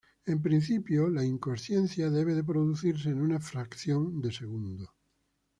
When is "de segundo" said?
4.19-4.95